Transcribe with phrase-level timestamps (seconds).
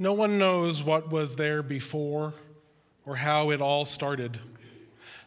[0.00, 2.32] No one knows what was there before
[3.04, 4.38] or how it all started.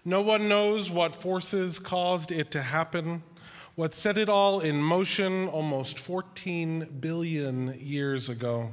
[0.05, 3.21] No one knows what forces caused it to happen,
[3.75, 8.71] what set it all in motion almost 14 billion years ago.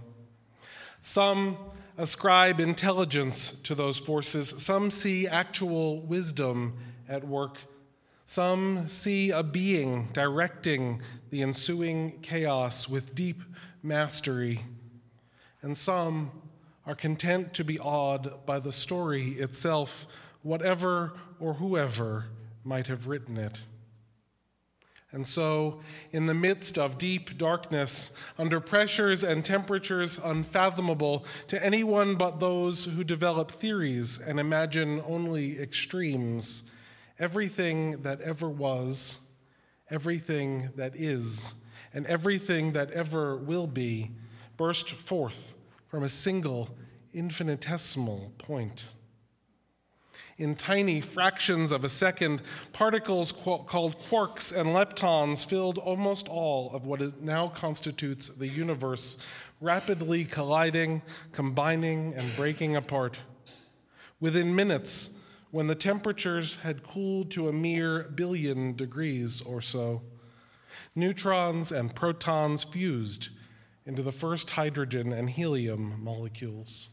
[1.03, 1.57] Some
[1.96, 6.75] ascribe intelligence to those forces, some see actual wisdom
[7.08, 7.58] at work.
[8.25, 13.43] Some see a being directing the ensuing chaos with deep
[13.82, 14.61] mastery
[15.62, 16.30] and some
[16.86, 20.07] are content to be awed by the story itself,
[20.43, 22.26] whatever or whoever
[22.64, 23.61] might have written it.
[25.11, 25.81] And so,
[26.12, 32.84] in the midst of deep darkness, under pressures and temperatures unfathomable to anyone but those
[32.84, 36.64] who develop theories and imagine only extremes,
[37.19, 39.20] everything that ever was,
[39.91, 41.55] everything that is,
[41.95, 44.11] and everything that ever will be
[44.59, 45.55] burst forth
[45.87, 46.69] from a single
[47.14, 48.84] infinitesimal point.
[50.37, 52.42] In tiny fractions of a second,
[52.73, 59.19] particles called quarks and leptons filled almost all of what now constitutes the universe,
[59.61, 63.19] rapidly colliding, combining, and breaking apart.
[64.20, 65.14] Within minutes,
[65.51, 70.03] when the temperatures had cooled to a mere billion degrees or so,
[70.95, 73.31] neutrons and protons fused
[73.89, 76.91] into the first hydrogen and helium molecules.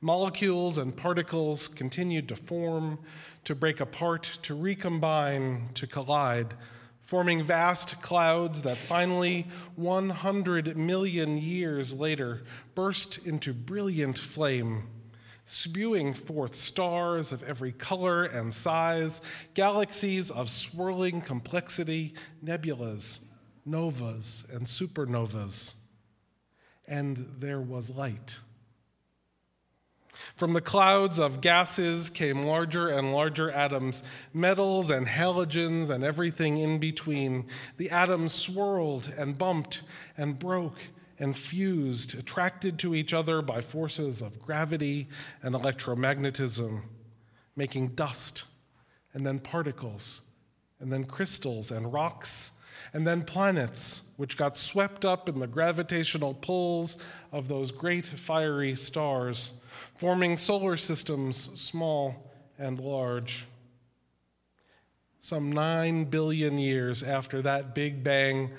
[0.00, 3.00] Molecules and particles continued to form,
[3.42, 6.54] to break apart, to recombine, to collide,
[7.00, 12.44] forming vast clouds that finally, 100 million years later,
[12.76, 14.84] burst into brilliant flame,
[15.46, 19.20] spewing forth stars of every color and size,
[19.54, 23.24] galaxies of swirling complexity, nebulas,
[23.64, 25.74] novas and supernovas,
[26.86, 28.36] and there was light.
[30.36, 34.02] From the clouds of gases came larger and larger atoms,
[34.32, 37.46] metals and halogens and everything in between.
[37.76, 39.82] The atoms swirled and bumped
[40.16, 40.78] and broke
[41.18, 45.08] and fused, attracted to each other by forces of gravity
[45.42, 46.82] and electromagnetism,
[47.56, 48.44] making dust
[49.14, 50.22] and then particles
[50.80, 52.52] and then crystals and rocks
[52.92, 56.98] and then planets, which got swept up in the gravitational pulls
[57.32, 59.54] of those great fiery stars,
[59.96, 63.46] forming solar systems small and large.
[65.20, 68.50] Some nine billion years after that Big Bang,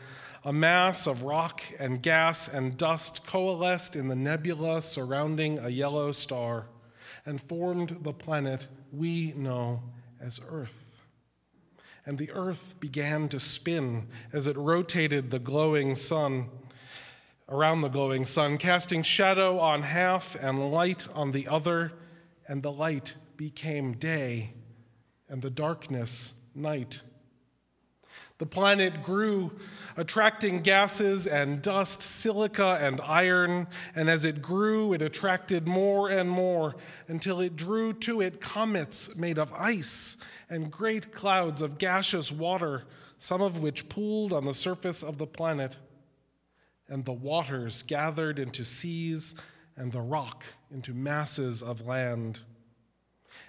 [0.46, 6.12] a mass of rock and gas and dust coalesced in the nebula surrounding a yellow
[6.12, 6.68] star
[7.26, 9.82] and formed the planet we know
[10.20, 10.93] as Earth
[12.06, 16.50] and the earth began to spin as it rotated the glowing sun
[17.50, 21.92] around the glowing sun, casting shadow on half and light on the other,
[22.48, 24.54] and the light became day,
[25.30, 27.02] and the darkness night.
[28.40, 29.52] The planet grew,
[29.96, 36.30] attracting gases and dust, silica and iron, and as it grew, it attracted more and
[36.30, 36.76] more
[37.08, 40.18] until it drew to it comets made of ice
[40.50, 42.84] and great clouds of gaseous water,
[43.20, 45.78] some of which pooled on the surface of the planet.
[46.90, 49.36] And the waters gathered into seas,
[49.78, 52.42] and the rock into masses of land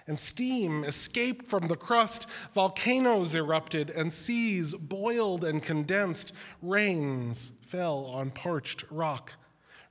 [0.07, 2.27] and steam escaped from the crust.
[2.53, 6.33] Volcanoes erupted, and seas boiled and condensed.
[6.61, 9.33] Rains fell on parched rock.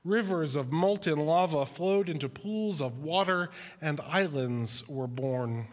[0.04, 5.68] Rivers of molten lava flowed into pools of water, and islands were born.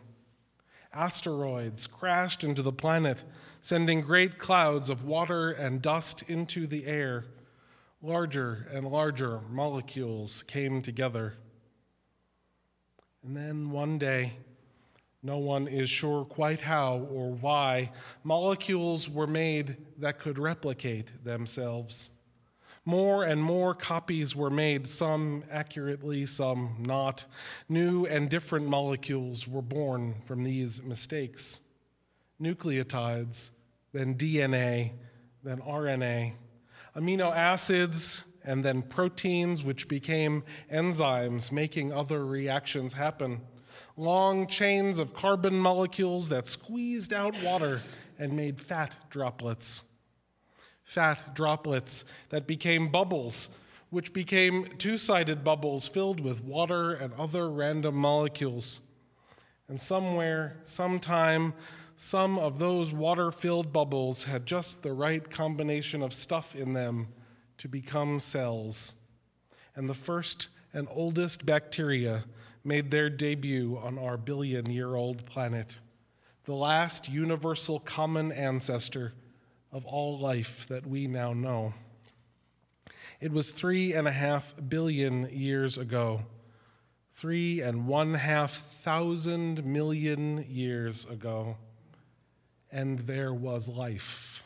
[0.93, 3.23] Asteroids crashed into the planet,
[3.61, 7.25] sending great clouds of water and dust into the air.
[8.01, 11.35] Larger and larger molecules came together.
[13.23, 14.33] And then one day,
[15.23, 17.91] no one is sure quite how or why,
[18.23, 22.09] molecules were made that could replicate themselves.
[22.85, 27.25] More and more copies were made, some accurately, some not.
[27.69, 31.61] New and different molecules were born from these mistakes
[32.41, 33.51] nucleotides,
[33.93, 34.91] then DNA,
[35.43, 36.33] then RNA,
[36.95, 43.41] amino acids, and then proteins, which became enzymes, making other reactions happen.
[43.97, 47.81] Long chains of carbon molecules that squeezed out water
[48.17, 49.83] and made fat droplets.
[50.83, 53.49] Fat droplets that became bubbles,
[53.89, 58.81] which became two sided bubbles filled with water and other random molecules.
[59.67, 61.53] And somewhere, sometime,
[61.95, 67.07] some of those water filled bubbles had just the right combination of stuff in them
[67.61, 68.95] to become cells.
[69.75, 72.23] and the first and oldest bacteria
[72.63, 75.77] made their debut on our billion year old planet,
[76.45, 79.13] the last universal common ancestor
[79.71, 81.71] of all life that we now know.
[83.19, 86.23] It was three and a half billion years ago,
[87.13, 91.57] three and one half thousand million years ago,
[92.71, 94.43] and there was life.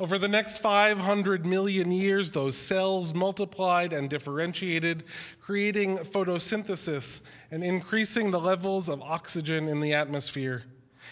[0.00, 5.02] Over the next 500 million years, those cells multiplied and differentiated,
[5.40, 10.62] creating photosynthesis and increasing the levels of oxygen in the atmosphere.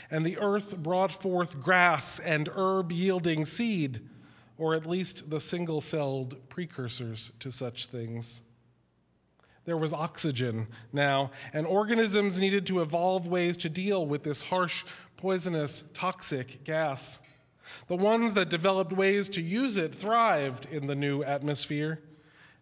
[0.09, 4.09] And the earth brought forth grass and herb yielding seed,
[4.57, 8.43] or at least the single celled precursors to such things.
[9.65, 14.85] There was oxygen now, and organisms needed to evolve ways to deal with this harsh,
[15.17, 17.21] poisonous, toxic gas.
[17.89, 22.01] The ones that developed ways to use it thrived in the new atmosphere,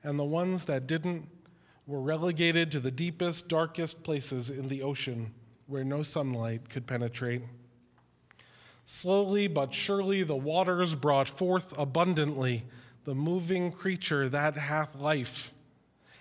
[0.02, 1.28] and the ones that didn't
[1.86, 5.32] were relegated to the deepest, darkest places in the ocean
[5.66, 7.42] where no sunlight could penetrate.
[8.86, 12.64] Slowly but surely, the waters brought forth abundantly
[13.04, 15.52] the moving creature that hath life,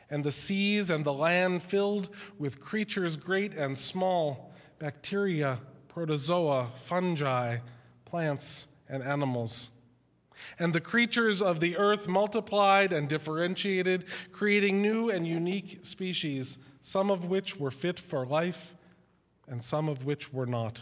[0.09, 7.57] and the seas and the land filled with creatures great and small bacteria, protozoa, fungi,
[8.05, 9.71] plants, and animals.
[10.59, 17.09] And the creatures of the earth multiplied and differentiated, creating new and unique species, some
[17.09, 18.75] of which were fit for life
[19.47, 20.81] and some of which were not.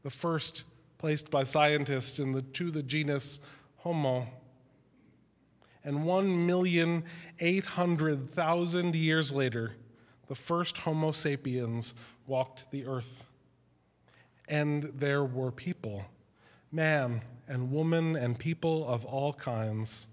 [0.03, 0.63] the first
[0.97, 3.41] placed by scientists in the, to the genus
[3.77, 4.27] Homo.
[5.83, 9.75] And 1,800,000 years later,
[10.27, 11.93] the first Homo sapiens
[12.25, 13.25] walked the earth.
[14.47, 16.03] And there were people,
[16.71, 20.07] man and woman and people of all kinds.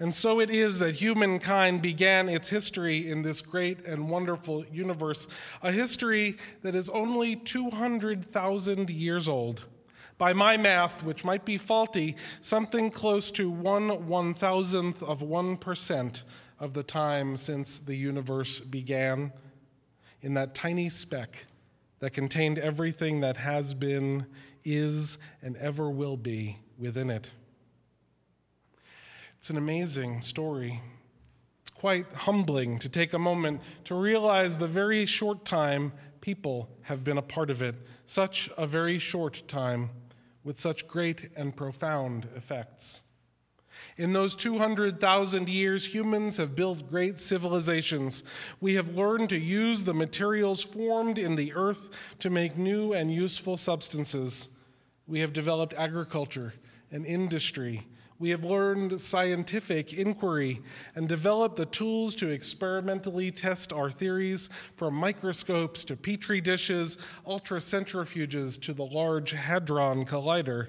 [0.00, 5.28] And so it is that humankind began its history in this great and wonderful universe,
[5.62, 9.66] a history that is only 200,000 years old.
[10.16, 16.22] By my math, which might be faulty, something close to one one thousandth of 1%
[16.58, 19.32] of the time since the universe began,
[20.22, 21.46] in that tiny speck
[22.00, 24.26] that contained everything that has been,
[24.64, 27.30] is, and ever will be within it.
[29.40, 30.82] It's an amazing story.
[31.62, 37.04] It's quite humbling to take a moment to realize the very short time people have
[37.04, 39.88] been a part of it, such a very short time
[40.44, 43.00] with such great and profound effects.
[43.96, 48.24] In those 200,000 years, humans have built great civilizations.
[48.60, 53.10] We have learned to use the materials formed in the earth to make new and
[53.10, 54.50] useful substances.
[55.06, 56.52] We have developed agriculture
[56.92, 57.86] and industry
[58.20, 60.60] we have learned scientific inquiry
[60.94, 68.60] and developed the tools to experimentally test our theories from microscopes to petri dishes, ultracentrifuges
[68.60, 70.68] to the Large Hadron Collider.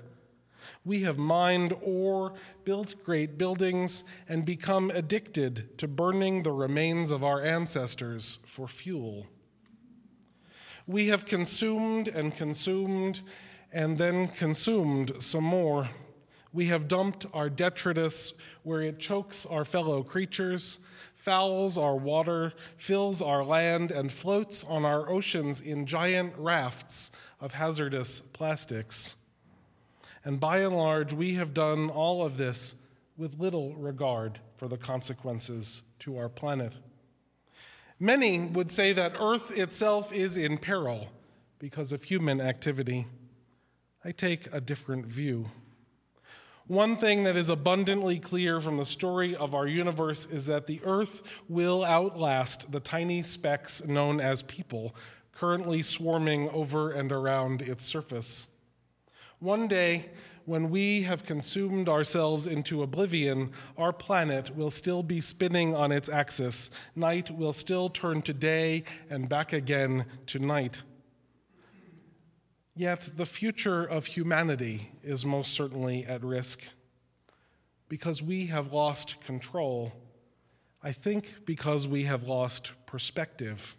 [0.86, 7.22] We have mined ore, built great buildings, and become addicted to burning the remains of
[7.22, 9.28] our ancestors for fuel.
[10.88, 13.22] We have consumed and consumed
[13.74, 15.90] and then consumed some more.
[16.54, 20.80] We have dumped our detritus where it chokes our fellow creatures,
[21.16, 27.54] fouls our water, fills our land, and floats on our oceans in giant rafts of
[27.54, 29.16] hazardous plastics.
[30.26, 32.76] And by and large, we have done all of this
[33.18, 36.74] with little regard for the consequences to our planet.
[38.00, 41.08] Many would say that Earth itself is in peril
[41.60, 43.06] because of human activity.
[44.04, 45.50] I take a different view.
[46.72, 50.80] One thing that is abundantly clear from the story of our universe is that the
[50.86, 54.96] Earth will outlast the tiny specks known as people
[55.34, 58.48] currently swarming over and around its surface.
[59.40, 60.12] One day,
[60.46, 66.08] when we have consumed ourselves into oblivion, our planet will still be spinning on its
[66.08, 66.72] axis.
[66.96, 70.84] Night will still turn to day and back again to night.
[72.76, 76.62] Yet the future of humanity is most certainly at risk
[77.90, 79.92] because we have lost control.
[80.82, 83.76] I think because we have lost perspective.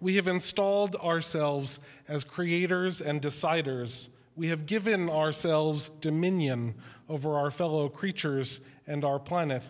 [0.00, 4.10] We have installed ourselves as creators and deciders.
[4.36, 6.74] We have given ourselves dominion
[7.08, 9.68] over our fellow creatures and our planet.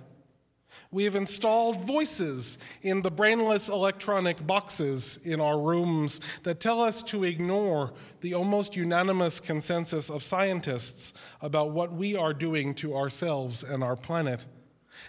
[0.90, 7.02] We have installed voices in the brainless electronic boxes in our rooms that tell us
[7.04, 13.62] to ignore the almost unanimous consensus of scientists about what we are doing to ourselves
[13.62, 14.46] and our planet.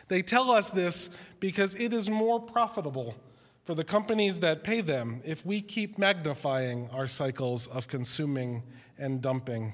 [0.07, 3.15] They tell us this because it is more profitable
[3.63, 8.61] for the companies that pay them if we keep magnifying our cycles of consuming
[8.97, 9.73] and dumping.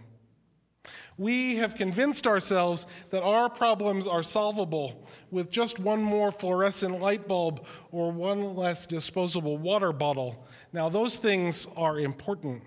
[1.17, 7.27] We have convinced ourselves that our problems are solvable with just one more fluorescent light
[7.27, 10.47] bulb or one less disposable water bottle.
[10.73, 12.63] Now, those things are important,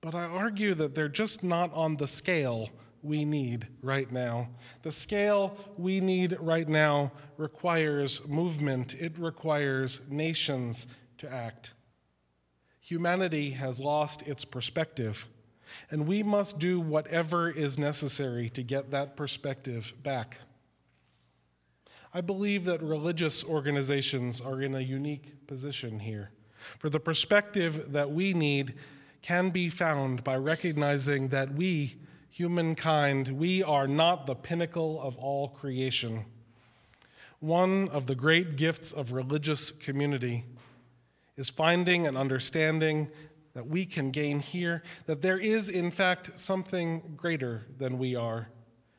[0.00, 2.70] but I argue that they're just not on the scale
[3.02, 4.48] we need right now.
[4.82, 10.86] The scale we need right now requires movement, it requires nations
[11.18, 11.74] to act.
[12.80, 15.28] Humanity has lost its perspective.
[15.90, 20.38] And we must do whatever is necessary to get that perspective back.
[22.12, 26.30] I believe that religious organizations are in a unique position here.
[26.78, 28.74] For the perspective that we need
[29.20, 31.96] can be found by recognizing that we,
[32.30, 36.24] humankind, we are not the pinnacle of all creation.
[37.40, 40.44] One of the great gifts of religious community
[41.36, 43.10] is finding and understanding
[43.54, 48.48] that we can gain here, that there is, in fact, something greater than we are,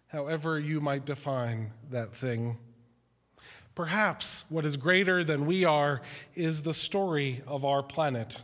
[0.07, 2.57] however you might define that thing.
[3.75, 6.01] Perhaps what is greater than we are
[6.33, 8.37] is the story of our planet.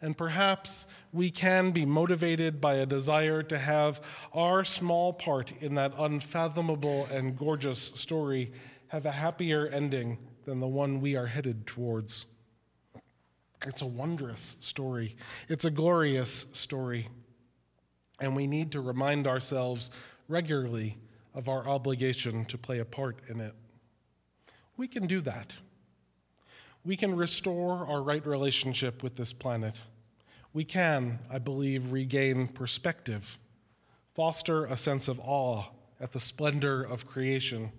[0.00, 4.00] And perhaps we can be motivated by a desire to have
[4.32, 8.52] our small part in that unfathomable and gorgeous story
[8.86, 10.16] have a happier ending
[10.46, 12.26] than the one we are headed towards.
[13.66, 15.16] It's a wondrous story,
[15.48, 17.08] it's a glorious story.
[18.20, 19.92] And we need to remind ourselves
[20.26, 20.96] regularly
[21.34, 23.54] of our obligation to play a part in it.
[24.76, 25.54] We can do that.
[26.84, 29.80] We can restore our right relationship with this planet.
[30.52, 33.38] We can, I believe, regain perspective,
[34.14, 35.64] foster a sense of awe
[36.00, 37.70] at the splendor of creation,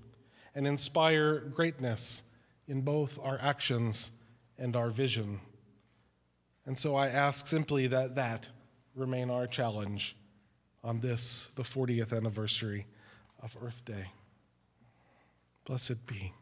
[0.55, 2.23] and inspire greatness
[2.67, 4.11] in both our actions
[4.57, 5.39] and our vision.
[6.65, 8.47] And so I ask simply that that
[8.95, 10.15] remain our challenge
[10.83, 12.85] on this, the 40th anniversary
[13.41, 14.11] of Earth Day.
[15.65, 16.33] Blessed be.